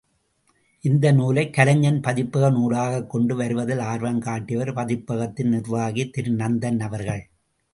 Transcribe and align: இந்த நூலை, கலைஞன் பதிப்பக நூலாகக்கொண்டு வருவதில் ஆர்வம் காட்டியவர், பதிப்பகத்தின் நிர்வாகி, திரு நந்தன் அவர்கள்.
இந்த 0.83 1.11
நூலை, 1.11 1.43
கலைஞன் 1.49 1.99
பதிப்பக 1.99 2.49
நூலாகக்கொண்டு 2.51 3.35
வருவதில் 3.35 3.83
ஆர்வம் 3.91 4.19
காட்டியவர், 4.19 4.73
பதிப்பகத்தின் 4.73 5.53
நிர்வாகி, 5.55 6.05
திரு 6.09 6.33
நந்தன் 6.33 6.79
அவர்கள். 6.79 7.23